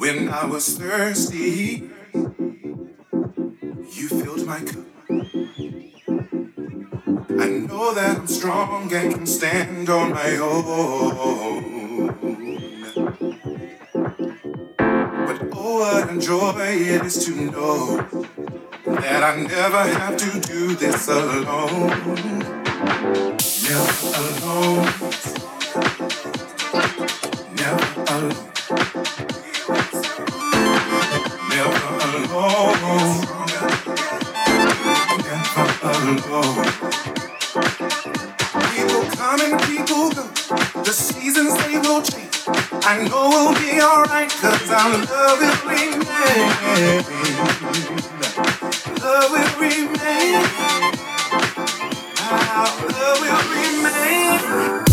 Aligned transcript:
When 0.00 0.30
I 0.30 0.46
was 0.46 0.78
thirsty, 0.78 1.90
you 3.92 4.08
filled 4.08 4.46
my 4.46 4.60
cup. 4.60 4.86
I 7.38 7.48
know 7.68 7.92
that 7.92 8.16
I'm 8.16 8.26
strong 8.26 8.90
and 8.94 9.12
can 9.12 9.26
stand 9.26 9.90
on 9.90 10.12
my 10.12 10.38
own. 10.38 12.06
But 15.26 15.38
oh, 15.52 15.80
what 15.80 16.10
a 16.10 16.18
joy 16.18 16.54
it 16.56 17.04
is 17.04 17.22
to 17.26 17.32
know 17.34 17.98
that 18.86 19.22
I 19.22 19.36
never 19.42 19.82
have 20.00 20.16
to 20.16 20.40
do 20.40 20.76
this 20.76 21.08
alone. 21.08 21.88
Never 23.68 24.16
alone. 24.16 25.09
People 36.10 36.26
come 39.16 39.40
and 39.40 39.60
people 39.62 40.10
go. 40.10 40.26
The 40.82 40.92
seasons 40.92 41.56
they 41.64 41.78
will 41.78 42.02
change. 42.02 42.34
I 42.84 43.06
know 43.08 43.28
we'll 43.30 43.54
be 43.54 43.80
alright, 43.80 44.32
love 45.06 45.38
will 45.38 45.60
remain. 45.70 46.42
Love 49.00 49.30
will 49.30 49.54
remain. 49.60 50.44
Our 52.18 52.70
love 52.90 53.20
will 53.20 53.44
remain. 53.54 54.89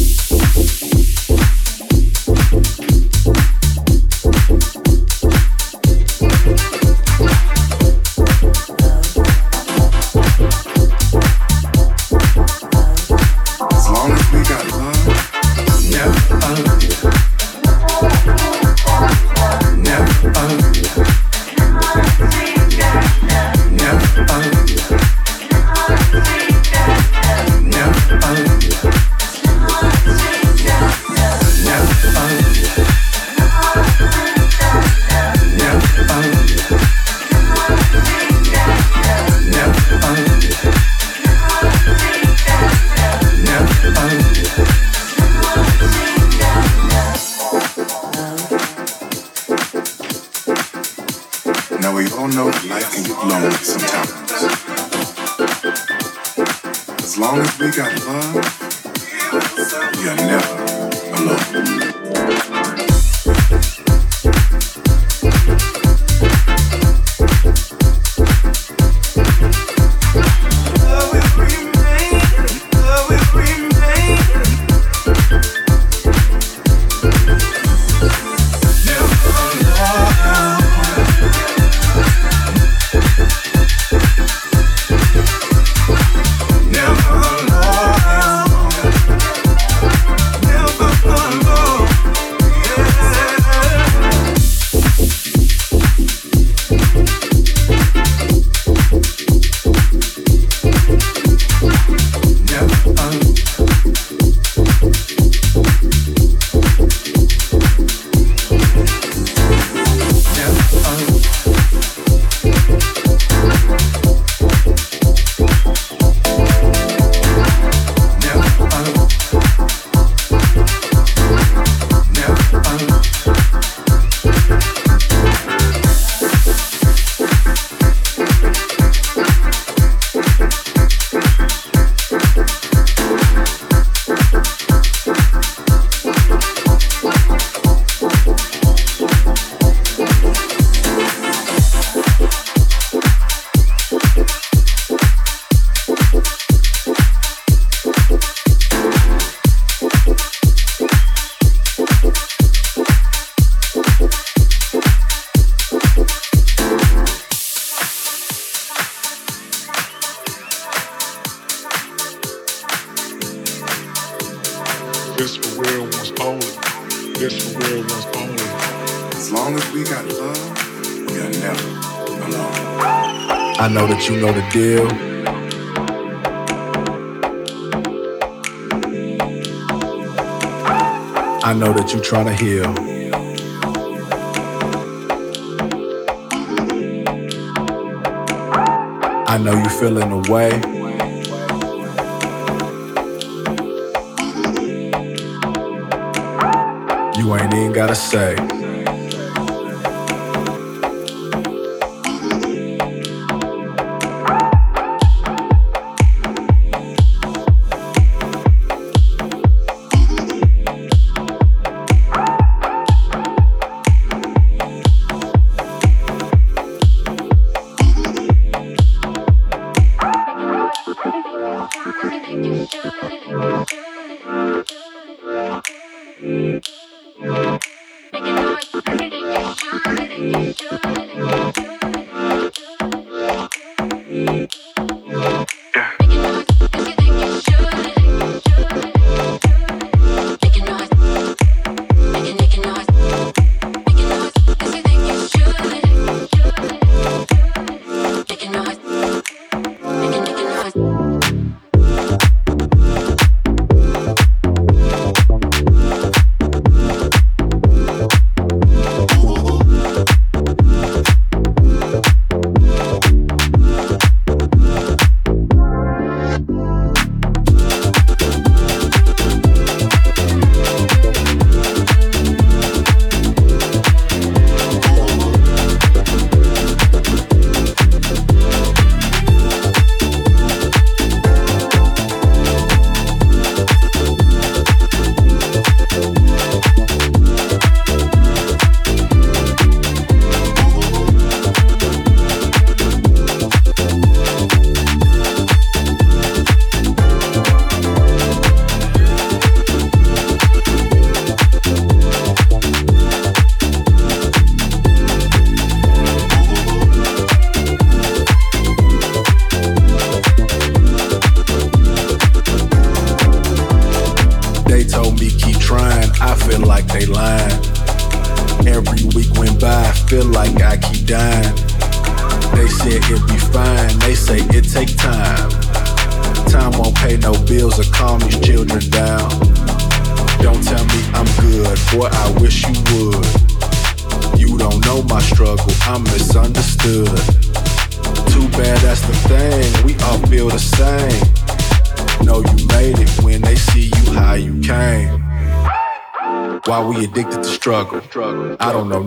That 182.40 182.67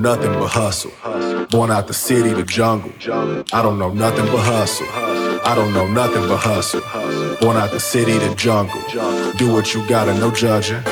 nothing 0.00 0.32
but 0.32 0.49
hustle. 0.49 0.92
Born 1.50 1.70
out 1.70 1.87
the 1.87 1.94
city, 1.94 2.32
the 2.32 2.44
jungle. 2.44 2.92
I 3.52 3.62
don't 3.62 3.78
know 3.78 3.92
nothing 3.92 4.26
but 4.26 4.38
hustle. 4.38 4.87
I 5.44 5.54
don't 5.54 5.73
know 5.73 5.87
nothing 5.87 6.26
but 6.28 6.38
hustle. 6.38 6.82
Born 7.40 7.56
out 7.56 7.70
the 7.70 7.80
city, 7.80 8.18
the 8.18 8.35
jungle. 8.35 8.80
Do 9.37 9.52
what 9.52 9.75
you 9.75 9.87
gotta, 9.88 10.14
no 10.14 10.30
judging. 10.30 10.82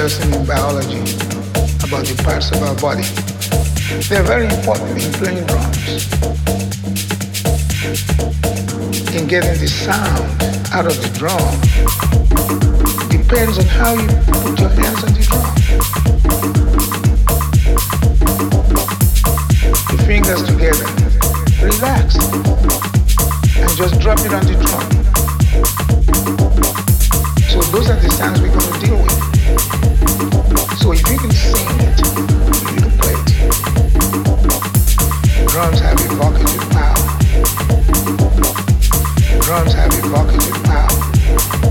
Lesson 0.00 0.32
in 0.32 0.46
biology 0.46 1.00
about 1.84 2.06
the 2.06 2.20
parts 2.24 2.50
of 2.52 2.62
our 2.62 2.74
body. 2.76 3.04
They're 4.08 4.22
very 4.22 4.46
important 4.46 5.02
in 5.02 5.12
playing 5.12 5.44
drums, 5.46 6.06
in 9.14 9.26
getting 9.28 9.60
the 9.60 9.68
sound 9.68 10.24
out 10.72 10.86
of 10.86 10.96
the 11.02 11.10
drum. 11.18 11.52
Depends 13.10 13.58
on 13.58 13.66
how 13.66 13.92
you 13.94 14.08
put 14.40 14.58
your 14.58 14.70
hands 14.70 15.04
on 15.04 15.12
the 15.12 15.22
drum. 15.28 15.54
The 19.90 20.02
fingers 20.06 20.42
together, 20.48 20.88
relax, 21.62 22.16
and 23.58 23.70
just 23.76 24.00
drop 24.00 24.18
it 24.20 24.32
on 24.32 24.46
the 24.46 24.56
drum 24.64 24.99
those 27.80 27.90
are 27.90 27.96
the 27.96 28.10
sounds 28.10 28.42
we're 28.42 28.48
going 28.48 28.60
to 28.60 28.78
deal 28.78 28.98
with. 28.98 29.10
So 30.78 30.92
if 30.92 31.00
you 31.08 31.16
can 31.16 31.30
sing 31.30 31.80
it, 31.80 31.98
you 31.98 32.80
can 32.82 32.92
play 33.00 33.14
it. 33.16 33.28
Drums 35.48 35.80
have 35.80 35.98
evocative 35.98 36.70
power. 36.70 37.00
Drums 39.40 39.72
have 39.72 39.94
evocative 39.94 40.62
power. 40.64 41.69